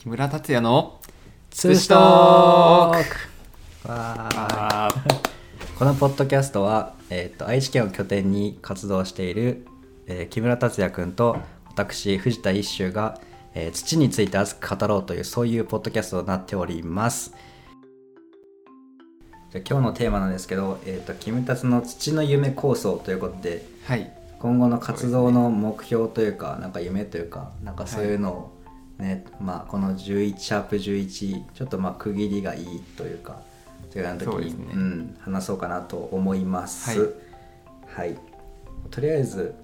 [0.00, 0.98] 木村達也の
[1.50, 3.86] ツーシトーク。
[3.86, 4.34] わー。
[4.34, 4.88] あ
[5.78, 9.66] このポッドキャストは、えー、と愛知県を拠点に活動している、
[10.06, 11.36] えー木村達也君と
[11.66, 13.20] 私藤田一秀が、
[13.54, 17.34] えー土について熱く語ろうというそういうポッドキャストとなっております。
[19.50, 24.10] じゃあ今日のテーマなんですけど、えー、とキムタツの土の夢構想ということではい。
[24.38, 28.59] 今後の活動の目標というかなんか夢というかなんかそういうのを
[29.00, 33.40] ね、まあこの11シャープ11ちょっとまあ区切りがいいというか
[33.90, 34.74] というような時にそうですね。
[34.74, 36.90] ん、話そうかなと思います。
[36.90, 38.06] はい。
[38.10, 38.18] はい、
[38.90, 39.54] とりあえず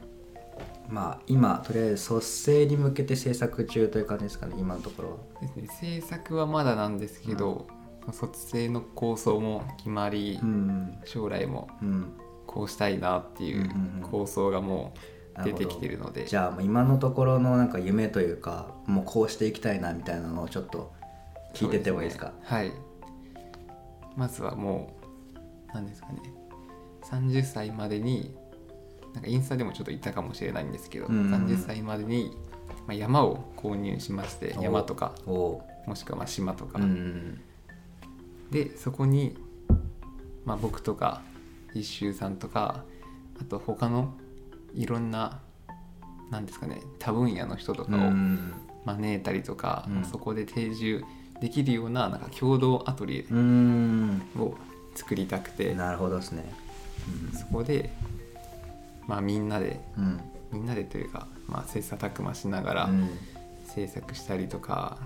[0.88, 5.16] まあ今とりあえず卒生に向けて制作中という感じですかね今のところは。
[5.40, 5.68] ですね。
[6.00, 7.66] 制作はまだなんですけど、
[8.12, 12.12] 卒生の構想も決まり、うん将来もうん
[12.46, 14.08] こうしたいなっていううんうんうん。
[14.10, 20.92] 構想がもう出てきてるので、じゃあもう今のところのなんか夢というかもうこうしていきたいなみたいなのをちょっと
[21.54, 22.26] 聞いてってもいいですか？
[22.28, 22.32] ね。
[22.42, 22.72] はい。
[24.16, 24.96] まずはも
[25.34, 25.38] う
[25.74, 26.20] 何ですかね。
[27.04, 28.34] 30歳までに
[29.14, 31.26] なんかインスタでもちょっと言ったかもしれないんですけど、うんうん。
[31.26, 32.36] うん30歳までに、
[32.86, 35.62] まあ、山を購入しましてお山とかも
[35.94, 37.40] しくはまあ島とか、うんうん。
[38.50, 39.36] でそこに、
[40.44, 41.22] まあ、僕とか
[41.74, 42.84] 一周さんとか
[43.40, 44.14] あと他の
[44.76, 45.40] いろんな
[46.30, 48.52] なんですかね多分野の人とかをうん。
[48.84, 50.04] 招いたりとか、うん。
[50.04, 51.04] そこで定住
[51.40, 54.22] できるようななんか共同アトリエうん。
[54.38, 54.54] を
[54.94, 56.44] 作りたくて、なるほどですね。
[57.34, 57.92] そこで、
[59.06, 60.20] まあ、みんなでうん。
[60.52, 63.10] みんなでというか、まあ、切磋琢磨しながらうん。
[63.66, 64.98] 制作したりとか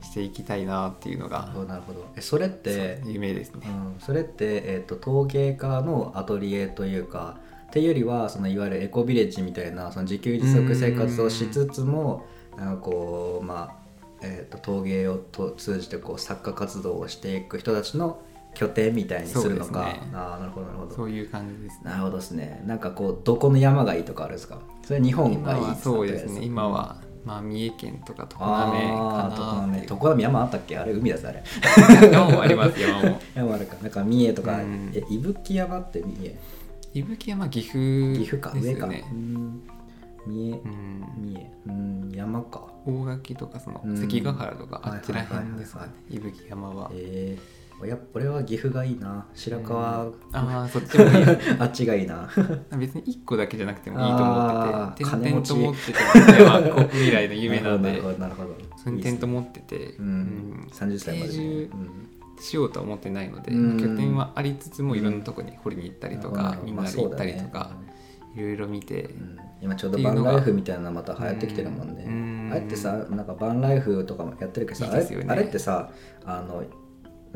[0.00, 2.06] していきたいなっていうのがなるほどなるほど。
[2.16, 3.66] えそれって夢ですね。
[3.66, 7.38] うん、それって、えー、と陶芸家のアトリエというか
[7.76, 12.24] っていうよりはそのいわゆるエコビレッジみたいなその自給自足生活をしつつも
[12.56, 13.76] なんかこうまあ、
[14.22, 18.22] えー、と陶芸をと通じてこう作家活動をしていく人たちの
[18.54, 20.00] 拠点みたいにするのか、ね。
[20.14, 20.94] ああなるほどなるほど。
[20.94, 21.90] そういう感じですね。
[21.90, 22.62] なるほどですね。
[22.64, 24.58] なんかこうどこの山がいいとかあるんですか？
[24.82, 26.40] それ日本がいいですかそうですね。
[26.42, 26.96] 今は、
[27.26, 30.78] まあ、三重県とか常滑ああ常かな常滑山あったっけ？
[30.78, 31.44] あれ海だぜあれ。
[32.10, 33.20] 山もあります山も。
[33.36, 33.76] 山あるか。
[33.82, 34.90] なんか三重とか、うん。
[34.94, 36.34] え伊吹山って三重？
[36.96, 39.04] 伊吹山岐阜岐阜か上か、ですよね。
[39.12, 39.62] うん。
[40.26, 41.04] 三重うん。
[41.18, 41.52] 三重。
[41.66, 42.72] うん山か。
[42.86, 43.96] 大垣とかそのうん。
[43.98, 45.94] 関ヶ原とかはいあっちら辺ですかはいね。
[46.08, 46.90] 伊吹山は。
[46.94, 49.26] えー、やっぱ俺は岐阜がいいな。
[49.34, 50.14] 白川、うん。
[50.32, 51.12] ああそっちもいい。
[51.60, 52.30] あっちがいいな。
[52.78, 58.56] 別に1個だけじゃなくてもいいと思あーってて点々と金持持ってて山こう未来の夢なん なでるほどなるほど。
[58.82, 60.68] その点と持っててうん、うん。
[60.72, 61.70] 30歳までに、定住
[62.40, 63.78] しようとは思ってないのでうん。
[63.78, 67.70] 拠点はありつつもいろんなとこに掘りに行ったりとかみんなで行ったりとか
[68.34, 69.38] いろいろ見てうん。
[69.62, 72.50] 今ちょうどバンライフみたいなのまた流行ってきてるもんね、うん。
[72.52, 75.24] あれってさなんかバンライフとかもやってるけどさね。
[75.28, 75.90] あれってさ
[76.24, 76.62] あの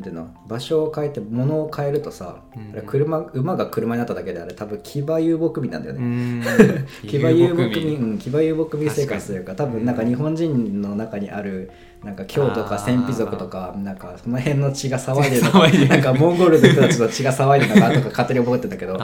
[0.02, 0.34] ての？
[0.46, 2.72] 場所を変えて物を変えるとさ、うん。
[2.72, 6.42] あれ車馬が車になっただけであれ多分騎馬遊牧民なんだよね、うん。
[7.08, 11.70] 騎馬遊牧民、うん、騎馬遊牧民生活というか多分なんか日本人の中にある
[12.04, 18.94] なんか京とかあー鮮卑族とかなんかその辺の血が騒いでる なんかモンゴルの人たちの血が騒いでるのかとか勝手に覚えてんだけど。
[18.96, 18.98] う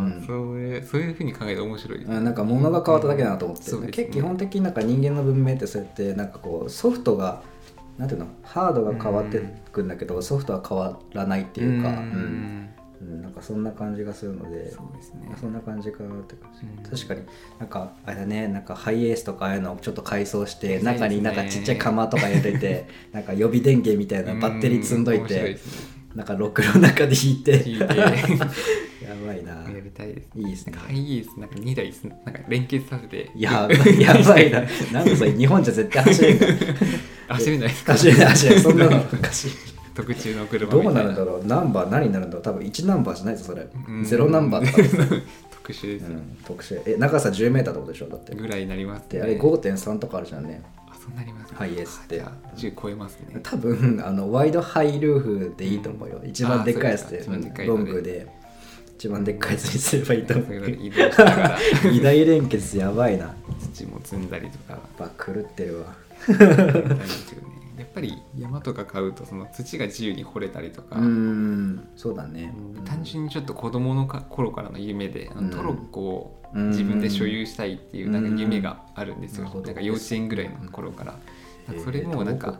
[0.00, 0.24] ん。
[0.26, 1.98] そういうそういうふうに考えると面白い。
[2.00, 4.04] ねうんなんか物が変わっただけだなと思って、そうですね。
[4.04, 7.42] 結構基本的になんか人間の文明ってそうやってなんかこうソフトが
[7.96, 8.26] なんていうの？
[8.42, 12.68] ハードが変わってくんだけど、ソフトは変わらないっていうか、ううんん
[13.02, 13.22] うん。
[13.22, 14.70] なんかそんな感じがするので。
[14.70, 15.30] そうですね。
[15.40, 16.98] そんな感じかなって感じ、うん。
[16.98, 17.22] 確かに。
[17.58, 18.48] なんかあれだね。
[18.48, 25.58] なんかハイエースとかああいうのをちょっと改装して中になんかちっちゃい釜とか入れて なんか予備電源みたいなバッテリー積んどいて
[26.14, 27.62] なんかロックの中で弾いて。
[27.64, 27.84] 聞いて。
[29.02, 29.52] やばいな。
[29.52, 30.72] やりたいですいいですね。
[30.72, 32.04] なんかハイエースなんか2台す。
[32.04, 33.30] なんか連結させて。
[33.36, 34.62] やばい やばいな。
[34.92, 36.46] なんでそれ日本じゃ絶対走れんの？
[37.28, 37.68] 走れない。
[37.68, 38.62] ですか走れない走れない。
[38.62, 39.50] そんなのおかしい
[39.94, 41.46] 特注の車どうなるんだろう？
[41.46, 42.42] ナンバー何になるんだろう？
[42.42, 43.66] 多分1ナンバーじゃないぞそれ。
[43.88, 44.04] うん。
[44.04, 45.14] ゼロナンバーとか
[45.50, 46.82] 特殊です、うん、特殊。
[46.86, 48.08] え長さ10メーターってことでしょ？
[48.08, 48.34] だって。
[48.34, 50.62] ぐらいになりますであれ5.3とかあるじゃんね。
[50.88, 51.56] あそうなりますね。
[51.58, 52.16] ハイエースって。
[52.16, 53.40] じゃあ10超えますね。
[53.42, 57.24] 多分あのワイドハイルーフでいいと思うよ、一番でっかいやつで
[57.66, 58.26] ロングで。
[58.96, 60.56] 一番でっかいやつにすればいいと思そう
[61.90, 63.34] 二大連結やばいな。
[63.74, 64.78] 土も積んだりとか。
[64.96, 65.86] ぱ狂ってるわ。
[66.28, 66.58] やったり
[67.00, 71.88] ですよねやっぱり山とか買うとその土が自由に掘れたりとか、うーん。
[71.96, 72.52] そうだね。
[72.76, 81.18] うん単純にちょっと子供のか頃からの夢でトロッコをうん自分で所有したいっていうなんか夢があるんですよ、なんか幼稚園ぐらいの頃から、
[81.68, 82.52] えーそれもなんか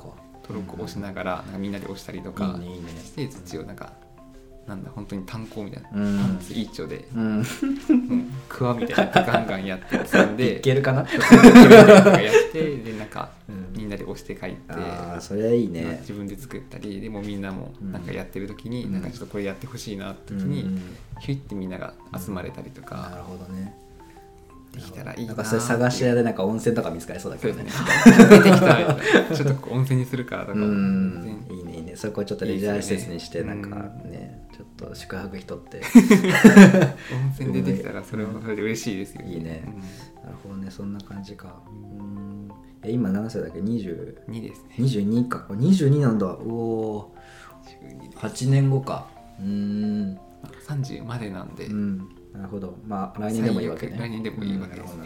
[0.42, 2.58] トロッコを押しながらみんなで押したりとか
[3.02, 3.92] して土をなんか
[4.66, 6.18] なんだ本当に炭鉱みたいな、うん。
[6.18, 7.08] パンツ一丁で。
[7.14, 7.36] うん。
[7.38, 7.44] もう
[8.48, 13.72] クワみたいなガンガンやって積んいでけるかなやって でなんかうん。
[13.76, 18.92] みんなで押して帰って、ああそれはいいまあね自分で作ったりでもみんなもなんかやってる時に、うん。
[18.92, 20.80] なんかちょっとこれやってほしいなって時に、うん。
[21.20, 23.74] ヒュイってみんなが集まれたりとなかるほどね。
[24.72, 27.64] できたらいいななんかそれ探し屋でなんか温泉とか見つかりそうだけどね。
[27.64, 27.70] ね。
[29.30, 31.61] 出ちょっと温泉にするからとか全然いい
[31.96, 35.80] そこをちょっとレジャー施設にしてなんかねちょっと宿泊費取って。
[37.12, 39.62] 温泉出てきたらそれはそれで嬉しいですよいいね。
[39.66, 39.80] うん。
[39.80, 40.70] なるほどね。
[40.70, 41.62] そんな感じか。
[41.68, 42.50] うん。
[42.82, 44.74] え今何歳だっけ？20 2ですね。
[44.78, 45.46] 22か。
[45.50, 46.26] 22なんだ。
[46.26, 47.16] おお
[47.82, 48.18] 12です。
[48.18, 49.06] 8年後か。
[49.40, 50.18] うーん。
[50.66, 52.78] 30までなんで、うんなるほど。
[52.86, 53.96] まあ来年でもいいわけね。
[53.98, 54.94] 来年でもいいわけです。
[54.94, 55.02] うん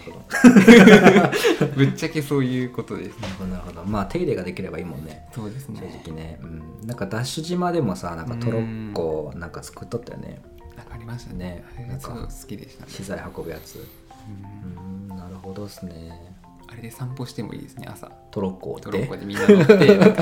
[1.77, 3.21] ぶっちゃけそういうことです。
[3.21, 3.85] なるほどなるほど。
[3.85, 5.27] まあ手入れができればいいもんね。
[5.35, 5.81] そうですね。
[6.05, 10.41] 正直ね、うん、なんかダッシュ島でもさなんかトロッコなんか作っとったよね。
[10.77, 11.39] なんかありましたね。
[11.39, 11.65] ね。
[11.77, 12.91] あれがすごい好きでしたね。
[12.91, 13.77] 資材運ぶやつ。
[13.77, 15.11] うん。
[15.11, 16.36] うんなるほどですね。
[16.36, 16.36] あ
[16.77, 18.11] れで散歩してもいいですね朝。
[18.31, 19.75] トロッコトロッコででみんな乗って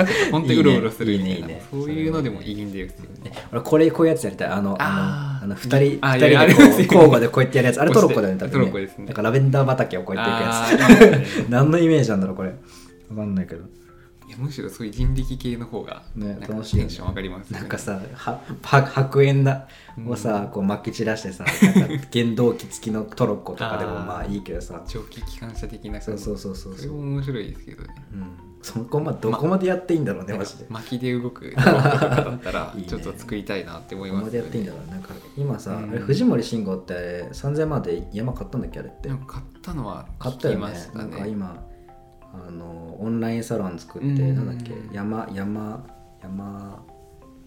[0.30, 1.46] 本当にうろうろするみたいな。
[1.48, 3.32] ねそういうのでもいいんですよね。
[3.52, 4.48] 俺これこういうやつやりたい。
[4.48, 7.80] あのあのあの二人あ二人でこ交互でこうやってやるやつ。
[7.80, 9.06] あれトロッコだよね多分トロッコですね。
[9.06, 12.50] なんかラベンダー畑をこうやっていくやあつ 何のイメージなんだろうこれ。
[12.50, 13.64] わかんないけど
[14.26, 16.88] いやむしろそういう人力系の方がね楽しいよね。
[16.88, 17.60] テンション上がりますよね。
[17.60, 19.68] なんかさはは 白煙だ
[20.06, 24.82] をさ、こう巻き散らしてさなんか 原動機付きのトロッコとかでもまあいいけどさ。
[24.86, 27.88] 蒸気機関車的なそうそうそうそうそれも面白いですけどね。
[28.12, 30.66] うん、そこまでどこまでやっていいんだろうね、なんかマジで。
[30.70, 32.82] 巻きで動く だったらね。
[32.82, 34.90] ちょっと作りたいなって思いどこまでますよねやっていいんだろう。
[34.90, 35.88] なんか今さ、うん。
[36.00, 39.08] 藤森慎吾ってあれ3000万で山買ったんだっけあれって。
[39.08, 40.60] 買ったのは聞き買ったよね。
[40.60, 41.73] ましたなんかね今
[42.46, 44.34] あのオンラインサロン作って、うん。
[44.34, 45.86] なんだっけ山山
[46.22, 46.82] 山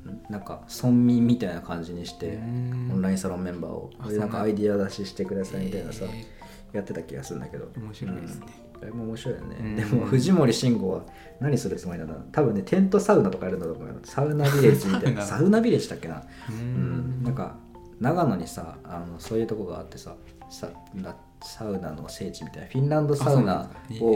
[0.06, 2.92] んなんか村民みたいな感じにして、うん。
[2.94, 6.26] オンラインサロンメンバーをなんかアイディア出ししてくださいみたいなさ、え
[6.72, 7.66] やってた気がするんだけど。
[7.66, 8.46] ー面白いですね。
[8.80, 9.76] あれも面白いよね、うん。
[9.76, 11.02] でも藤森慎吾は
[11.40, 13.96] 何するつもりなんだ多分ねテントサウナとかやるんだと思うよ。
[14.04, 15.22] サウナビレッジみたいな。
[15.24, 16.24] ササウナビレッジだっけな？
[16.50, 17.24] ううん。
[17.24, 17.56] なんか
[18.00, 20.16] 長野にさあのそういうとこがあってさ
[20.52, 22.68] サウナの聖地みたいな。
[22.68, 24.16] フィンランドサウナを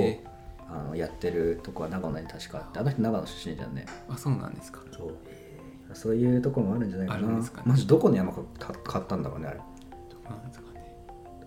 [0.71, 3.85] あのやってるとこは長野に確かあってあの人長野出身じゃんね。
[4.09, 4.81] あそうなんですか。
[4.91, 5.15] そう。
[5.94, 7.19] そういうとこもあるんじゃないかな。
[7.19, 7.63] あるんですかね。
[7.68, 9.57] マジどこの山かか買ったんだろうねあれ。
[9.57, 9.63] ど
[10.25, 10.95] うなんですかね。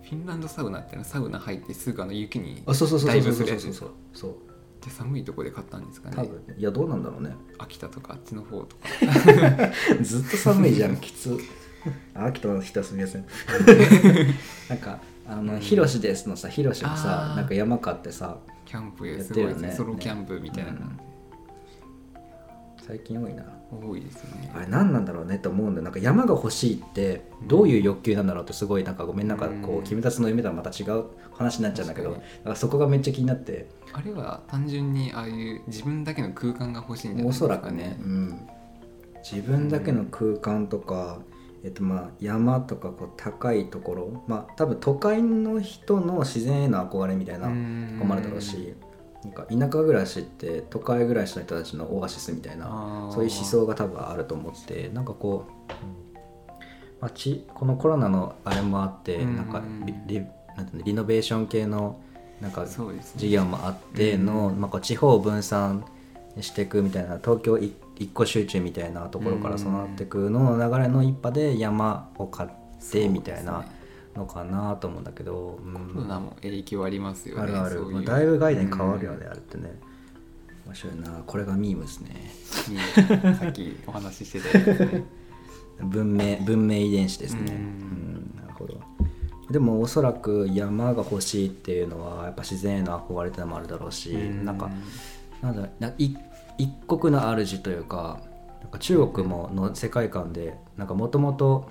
[0.03, 3.73] フィンランドサウナってのはサウナ入ってすぐあの雪にあそうそうそうそうそうそう。
[3.73, 3.89] そう。
[4.13, 4.35] そう
[4.83, 6.15] で寒いとこで買ったんですかね。
[6.15, 7.35] 多分ねいやどうなんだろうね。
[7.57, 8.83] 秋田とかあっちの方とか。
[10.01, 11.39] ずっと寒いじゃんきつ。
[12.13, 13.25] 秋田の人はすみません。
[14.69, 19.71] なんかあの、うんヒロシですのさヒロシもさなんか山買ってさキャンプすごいですね。
[19.71, 20.71] ソロキャンプみたいな。
[20.71, 20.99] 感
[22.85, 23.43] 最近多いな。
[23.43, 24.51] じ多いですよね。
[24.55, 25.83] あれ何なんだろうねって思うんだよ。
[25.83, 29.27] なんか山が欲しいってどういう欲求なんだろうってすごいなんかごめん。
[29.27, 29.83] なんかこううん。
[29.83, 33.25] 君たちの夢とはまた違う話になっちゃうんだけどだ確かからそこがめっちゃ気に。
[33.25, 38.47] なってあれは単純にああいう自分だけの空間が欲しいんじゃないおですか、ね、そらくね、うん、
[39.23, 41.19] 自分だけの空間とか、
[41.65, 47.97] えっとまあ、山とかこう高いところまあ多分都会の人の自然への憧れみたいなとうん。
[47.99, 48.75] こもあるだろうし
[49.23, 55.73] なんか田舎暮らしって都会暮らしの人たちのオアシスみたいなそういう思想が多分あると思ってなんかこう、
[57.01, 59.35] まあ、ちこのコロナのあれもあってうん。
[59.35, 60.25] なんかリリ
[60.55, 61.99] なんてリノベーション系の
[62.41, 65.83] なんか事業もあっての、まあ、こう地方を分散
[66.41, 72.49] していくみたいな東京一一個集中みたいなところからうん備わっていくのの流れの一派で山を買っ
[72.91, 73.65] てみたいな
[74.15, 75.73] のかなと思うんだけど、うん。
[75.93, 77.91] コロナも影響ありますよねあるある、そういう。
[77.93, 79.79] まあだいぶ概念変わるよね、うんあれってね。
[80.65, 81.09] 面白いな。
[81.25, 82.31] これがミームですね。
[82.67, 85.05] にさっきお話ししてたね。
[85.79, 87.49] 文明文明遺伝子ですね、うん。
[87.49, 88.81] うんなるほど。
[89.51, 94.69] でもおそらく山が欲しいっていうのはやっぱ自然への憧れってのもあるだろうし、なんか
[95.41, 96.15] なんだなんかい
[96.57, 98.19] 一国の主というか
[98.61, 101.69] なんか中国もの世界観でなんかもともと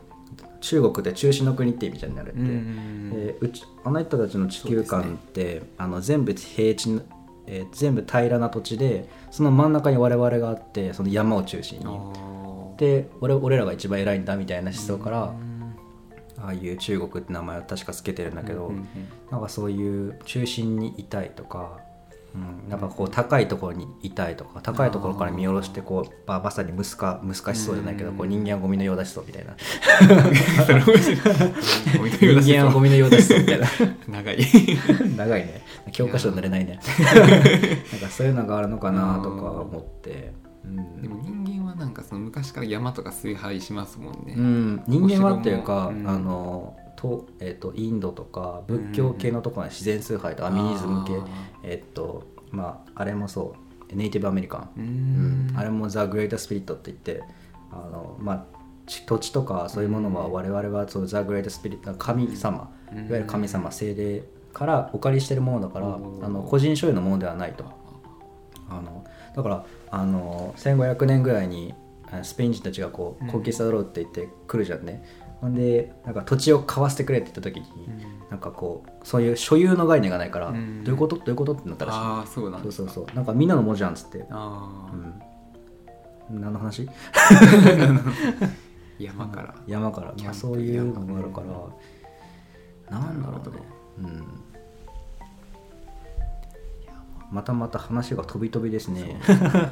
[0.61, 7.03] 中国って中心の国って意味じゃんねあれって、うんでうちあの人たちの地球観って、あの全部平地の、
[7.47, 11.85] えー全部平らな土地でその真ん中に我々があってその山を中心に。
[12.79, 15.55] で俺俺らが一番偉いんだみたいな思想から、うん
[16.45, 18.87] ああいう中国って名前を確かつけてるんだけど、うんうん。
[19.31, 21.79] なんかそういう中心にいたいとか、
[22.35, 28.17] うん、なんかこう高いところにいたいとか高いところから見下ろしてこう、まあ、まさにムスカムスカしそうじゃないけど、うん。
[28.17, 29.55] こう人間はゴミのようだしそうみたいな。
[32.21, 33.69] 人間はゴミのようだしそうみたいな。
[34.09, 34.39] 長い。
[35.17, 35.63] 長いね。
[35.93, 36.81] 教科書に載れないね。
[37.93, 40.33] なんかそういうのがあるのかなとか思って。
[40.65, 41.03] うん。
[41.03, 46.09] でも人間はなんかその昔から山とか崇拝しますもんね、うん、人間はっていうか、うん。
[46.09, 51.15] あのと,、えっとインドとか仏教系のところは自然崇拝とアミニズム系。
[51.17, 51.27] あ
[51.63, 53.95] えっとまああれもそう。
[53.95, 54.61] ネイティブアメリカン。
[54.61, 55.47] ーううん。
[55.55, 57.23] んあれもザ・グレート・スピリットって言って
[57.71, 58.45] あの、まあ、
[58.87, 60.33] ち土地とかそういうものはうん。
[60.33, 62.71] 我々はそうザ・グレート・スピリット神様。
[62.91, 62.99] うん。
[63.07, 67.65] いわゆる神様精霊からお借りしてるものだからうんあの個人所有のものではないと。
[68.71, 69.05] あの
[69.37, 71.75] だからあの1500年ぐらいに
[72.11, 73.31] あスペイン人たちがこううん。
[73.31, 75.05] コンキスタドローって言って来るじゃんね、
[75.41, 77.67] ほんでなんか土地を買わせてくれって言った時に、
[78.31, 80.85] なんかこうそういう所有の概念がないから、うん。
[80.85, 81.17] どういうこと？
[81.17, 81.99] どういうことってなったらしい。
[81.99, 83.07] ああそうなんそうそうそう。
[83.15, 84.93] なんかみんなのもんじゃんっつって、ああ、
[86.31, 86.89] うん、何の話？
[88.99, 91.47] 山から、山から、まあ、そういうのがあるから。
[92.91, 93.63] なんだろうね、
[93.99, 94.25] うん、
[97.31, 99.21] またまた話が飛び飛びですね。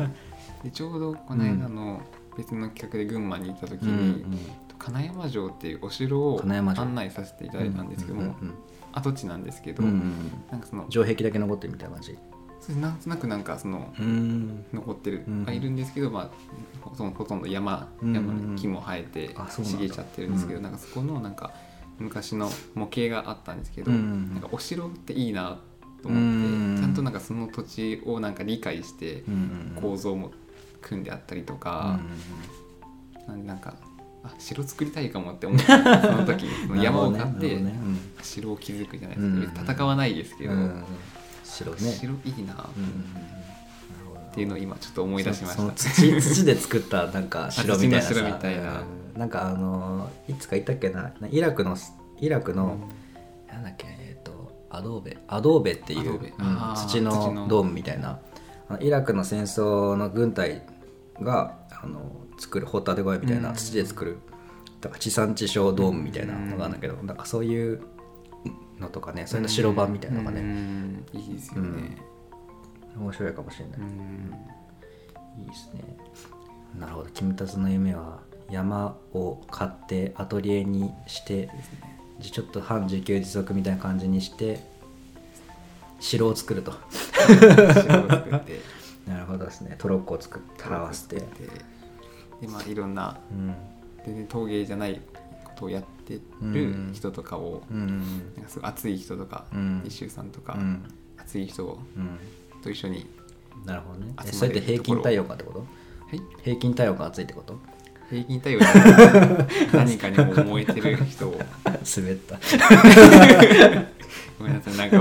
[0.64, 2.00] でちょうどこの間の
[2.36, 4.48] 別の企画で群馬に行った時うんに、
[4.82, 8.54] 金山城っていうお城を案内させていただいたんですけども、うん
[8.94, 10.14] 跡地なんですけど、うんうんうん。
[10.50, 12.18] なんかその城壁だけ残ってるみたいな感じ。
[12.60, 14.66] それなんとなくなんかそのうん。
[14.70, 20.64] 残ってる、いるんですけど、まあ、そのほとんど山うん山に木も生えて茂っちゃってるんですけど、うん。
[20.64, 21.54] なんかそこのなんか
[21.98, 25.58] 昔の模型があったんですけど、うんなんかお城っていいな
[26.02, 30.32] とう思んって、ちゃんとなんかその土地をなんか理解してうん構造も
[30.82, 31.98] 組んであったりとか、
[33.26, 33.74] なんなんか
[34.24, 37.74] あ城作りたいかもって思ったその時に その山を買って、ね
[38.22, 40.84] 城を築くじゃないですうんか、戦わないですけど、うんうん
[41.44, 45.72] 城ね城いいなっていうのを今ちょっと思い出しました。
[45.72, 48.14] 土 土で作ったなんか城みたいなさ。
[48.14, 48.80] な。
[48.80, 49.20] うん。
[49.20, 51.12] なんかあのいつか言ったっけな？
[51.30, 51.76] イラクの
[52.18, 52.78] イラクの、
[53.52, 56.18] なんだっけえっ、とアドーベアドーベっていう
[56.74, 58.18] 土のドームみたいな。
[58.80, 60.62] イラクの戦争の軍隊
[61.20, 62.00] があの
[62.42, 63.54] 作るホタテ小屋みたいなうん。
[63.54, 64.18] 土で作る、
[64.80, 67.82] だから地産地消ドームみたいなのがあるんだけど、なんかそういう
[68.80, 71.06] のとかねそういうの白版みたいなのがうね、ん。
[71.12, 71.96] いいですよね。
[72.96, 74.34] 面白いかもしれない、うん。
[75.40, 75.82] いいですね。
[76.78, 77.08] なるほど。
[77.10, 78.20] キムタツの夢は
[78.50, 81.48] 山を買ってアトリエにして
[82.18, 84.60] じちょっと半自給自足みたいな感じにして
[86.00, 86.72] 城を作ると。
[86.72, 88.60] 城を作って。
[89.06, 89.74] なるほどですね。
[89.78, 91.22] トロッコを作って表わせて
[92.42, 93.54] でまあいろんなうん。
[94.04, 95.00] 全然陶芸じゃない
[95.44, 97.76] ことをやってる人とかを、うん。
[97.76, 97.98] うん
[98.36, 99.82] なんかすごい熱い人とか、うん。
[99.86, 100.82] 一周さんとか、うん。
[101.18, 102.18] 熱い人うん。
[102.62, 103.06] と一緒に、
[103.64, 104.12] なるほどね。
[104.32, 105.58] それって平均体温かってこと？
[105.60, 105.64] は
[106.14, 107.58] い、平均体温が熱いってこと？
[108.10, 109.46] 平均対応じゃない。
[109.72, 111.40] 何かに燃えてる人を。
[111.96, 112.38] 滑った。
[114.38, 114.98] ごめんなさいなんか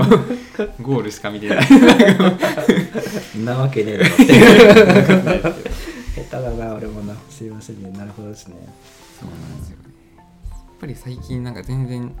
[0.80, 1.68] ゴールしか見てない。
[3.44, 4.14] なわけねえだろ。
[4.14, 4.16] っ
[5.54, 5.71] て
[6.14, 7.14] 下手だな俺もな。
[7.30, 7.90] すいませんね。
[7.90, 8.56] なるほどですね。
[9.18, 9.76] そうなんですよ。
[9.78, 9.84] ね
[10.18, 12.14] やっぱり最近なんか全然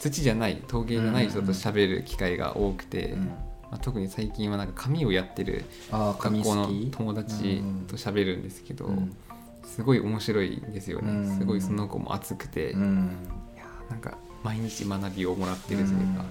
[0.00, 3.24] 土じゃない陶芸じゃない人と喋る機会が多くて、うん。
[3.26, 3.34] ま
[3.72, 9.16] あ、特に最近はなんか紙をやってる学校の友達と喋るんですけど、うん。
[9.64, 11.38] すごい面白いんですよね、うん。
[11.38, 13.10] すごいその子も熱くて、いうん。
[13.56, 16.24] やーなんか毎日学びをもらってるというか、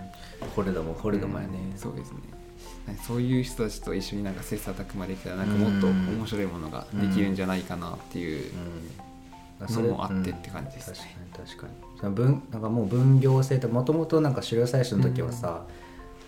[0.55, 1.57] ホレドもホレドもやね。
[1.71, 1.77] うん。
[1.77, 2.19] そうですね
[3.07, 9.03] そういう人たちと一緒になんか切磋琢磨できたらなんかもっと面白いものができるんじゃないかなっていううん。
[9.69, 11.15] のもあってって感じですね。
[11.37, 11.45] うん。
[11.45, 11.99] 確かに確かに。
[11.99, 15.65] その分なんかもう分業制ってもともとなんか狩猟採取の時はさ、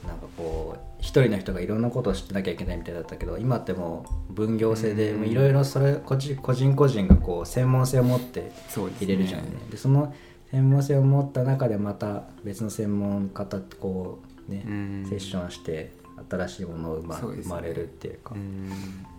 [0.08, 5.30] なんかこう一人の人がいろんなことを知ってなきゃいけないみたいだったけど今ってもう分業制でうん。
[5.30, 9.50] いろいろそれ個人個人個人がこう専門性を持って入れるじゃんね。
[9.70, 10.13] でその
[10.51, 15.06] 専門性を持った中でまた別の専門家とこうね、うん。
[15.10, 15.92] セッションして
[16.29, 18.69] 新しいものを生ま,、生まれるっていうか、うん。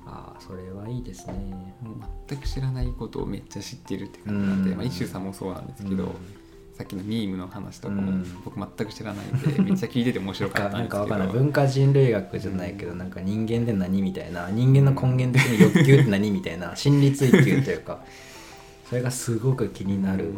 [0.07, 1.35] ああそれはいいですね。
[1.83, 1.97] もう
[2.29, 4.77] 全く知らないことをめっちゃ知ってるって感じなんで、うん。
[4.77, 6.11] まあ、一周さんもそうなんですけど、うん。
[6.75, 8.43] さっきのミームの話とかもうん。
[8.45, 11.05] 僕全く知らないんでめっちゃ聞いてて面白かったんなんですけど。
[11.07, 18.05] かわかんない文化人類学じゃないけど、なんか人間って何みたいな人間の根源的に欲求って何みたいな 心理追求というか
[18.89, 20.35] それがすごく気になる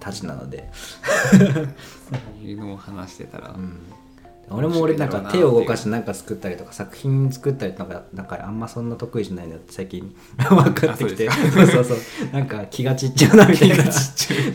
[0.00, 0.68] たちなので、
[1.30, 3.78] そういうのを話してたら、うん
[4.54, 11.28] 俺も俺なんか手を動かしてなんか作ったりとか作品作ったりとかなんかあんまそんな得意じゃないのって最近 分かってきて。
[11.28, 11.98] あそそううそうそう。
[12.32, 13.76] なんか気が散っちゃうなみたいな。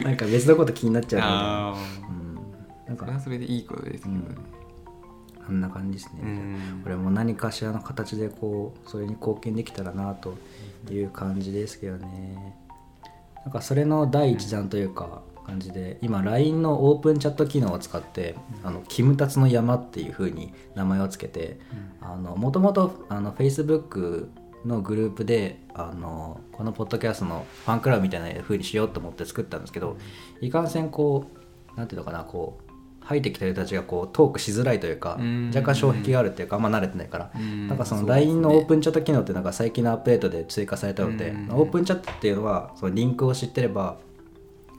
[0.04, 1.76] なんか別のこと気になっちゃうみたいな、
[2.90, 4.22] うん、なんあそれはかそれでいいことですけどね、
[5.48, 6.84] あんな感じですね、うん。
[6.86, 10.36] 俺も何かしらの形でこうそれに貢献できたらなと
[10.92, 12.56] いう感じですけどね。
[13.46, 21.60] なんかそれの第一弾というか感じで今 LINE のオープンチャット機能を使って「あのキムタツの山」っていう風に名前をつけて
[22.36, 24.28] もともと Facebook
[24.66, 29.98] のグループであのこのポッドキャストのファンクラブみたいな風にしようと思って作ったんですけど
[30.42, 31.26] いかんせんこ
[31.76, 32.68] うなんていうのかなこう
[33.08, 35.48] 入ってきた人たちがこうトークしづらいというかうん。
[35.56, 37.68] 若干障壁があるっていうかあんま慣れてないからうん。
[37.70, 41.50] なんかその LINE のオープンチャット機能ってなんか最近のアップデートで追加されたのでうん。
[41.52, 43.96] オープンチャットっていうのはそのリンクを知ってれば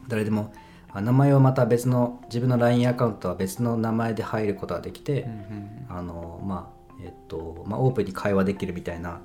[0.09, 0.53] 誰でも
[0.93, 9.21] あ名前をまた別の自分の LINE アカウントは別の名前で入ることができてうんうんあのまあえっとまあオープンに会話できるみたいな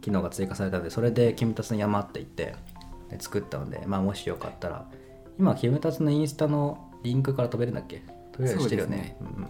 [0.00, 2.54] 機能が追加されたのでそれで「キムタツの山」って言って
[3.10, 4.86] で作ったので、まあ、もしよかったら
[5.38, 8.02] 今キムタツのインスタのリンクから飛べるんだっけ？
[8.32, 9.16] 飛べるしてるよね。
[9.20, 9.46] そううん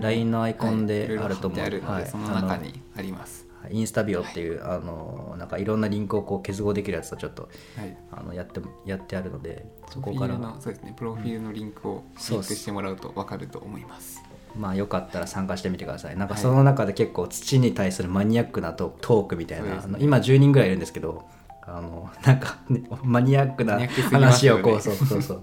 [0.00, 2.06] LINE のアイコンであると思う、はい。
[2.06, 7.96] その中にありますインスタビオっていう、あのなんかいろんなリンクをこう結合できるやつをちょっとはい。
[8.12, 10.38] あのやってやってあるのでそこから。
[10.38, 14.22] のそうですねプロフィールのリンクをクリックしてもらうと分かると思います。
[14.56, 16.16] まあよかったら参加してみてください。
[16.16, 19.92] なんかはいその中で結構土に対するマニアックなトトークみたいな、そうですね。
[19.94, 21.24] あの今10人ぐらいいるんですけど
[21.62, 23.78] あのなんか、ね、マニアックな
[24.10, 25.42] 話をこうそうそうそう。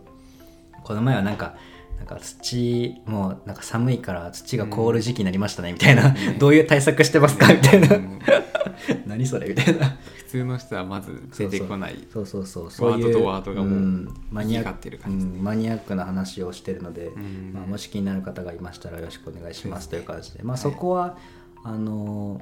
[0.83, 1.55] この前はなんか
[1.97, 6.37] なんか土もうなんか寒いから土が凍る時期になりましたねみたいな、うん。
[6.39, 7.53] どういう対策してますか？
[7.53, 8.19] みたいな、うん。
[9.07, 9.49] 何それ？
[9.49, 9.97] みたいな。
[10.17, 12.07] 普通の人はまず出てこない。
[12.11, 21.17] そうそうそうそうワードとワードがもうんマニア行き交ってる感じですねうんマニアックな話をしてるので、んまあ、もし気になる方がいましたらよろしくお願いしますという感じで、まあ、はいそこは、
[21.63, 22.41] あの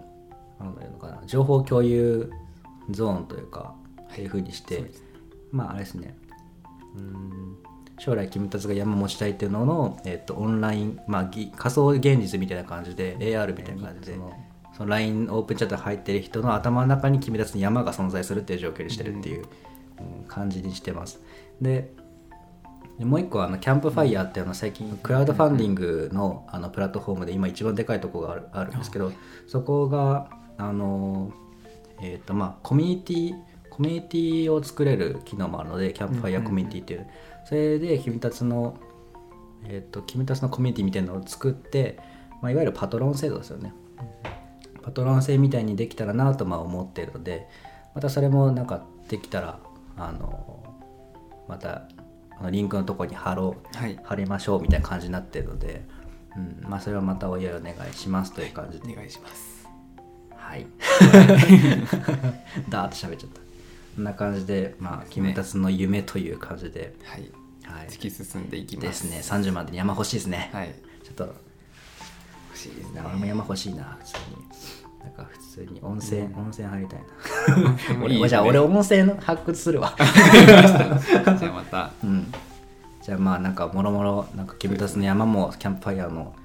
[0.59, 2.31] なんだろうのかな情報共有
[2.89, 3.75] ゾーンというか、
[4.11, 4.91] っていうふうにして
[5.51, 6.17] まああれですね
[6.95, 7.57] うん
[8.03, 14.17] 将来君たちが山持ちたいっていうのの、えっとオンライン、まあ、ぎ仮想現実みたいな感じで AR みたいな感じで、
[14.75, 19.45] その LINE オープンチャットに入ってる人の頭の中に君たちに山が存在するっていう状況にしてるっていう、
[20.19, 20.25] うん。
[20.27, 21.21] 感じにしてます。
[21.61, 21.93] で
[22.99, 29.13] でもう一個あのキャンプファイヤーっていうのは最近クラウドファンディングのあのプラットフォームで今一番でかいところがあるあるんですけど
[29.47, 31.31] そこがあの
[32.01, 33.33] えっ、とまあコミュニティ
[33.69, 37.07] コミュニティを作れる機能もあるのでキャンプファイヤーコミュニティっていう
[37.45, 38.77] それで君たちの
[39.65, 41.97] えっ、と君たちのコミュニティみたいなのを作って、
[42.41, 43.73] まあ、いわゆるパトロン制度ですよね。
[44.81, 47.47] パトロン制みたいにできたらなとまあ思っているので
[47.95, 49.59] またそれもなんかできたら
[49.95, 50.61] あの
[51.47, 51.87] また
[52.37, 53.97] あのリンクのところに貼ろうはい。
[54.03, 55.85] 貼りましょうみたいな感じになってるので、
[56.35, 58.91] うんまあ、それはまたお祝いお願いしますという感じで。
[58.91, 59.69] お願いします。
[60.35, 60.65] はい。
[62.69, 63.42] ダーッと喋っちゃった
[63.95, 65.13] こんな感じでまあそうですね。
[65.13, 67.31] 君たちの夢という感じで、はい。
[67.63, 68.87] はい、突き進んでいきます。
[68.87, 69.37] ですね。
[69.47, 70.73] 30までに山欲しいですね、はい。
[71.03, 71.23] ちょっと。
[71.25, 73.01] 欲しいですね。
[73.05, 76.35] 俺も山欲しいな普通になんか普通に温泉、うん。
[76.35, 78.03] 温泉入りたいな。
[78.03, 79.95] 俺じゃあ俺温泉発掘するわ。
[79.97, 81.91] じゃあまた。
[82.03, 82.31] うん。
[83.01, 86.35] じゃあまあなんかもろもろなんか君たちの山もキャンプファイヤーの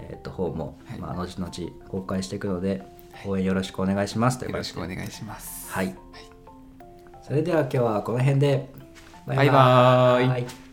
[0.00, 0.98] えー、と方も、はい。
[0.98, 1.50] まあ、後々
[1.88, 2.82] 公開していくので
[3.24, 4.38] 応援よろしくお願いします。
[4.38, 5.70] というよろしくお願いします。
[5.72, 5.94] はい、
[7.26, 8.68] それでは今日はこの辺で。
[9.26, 10.65] バイバーイイ。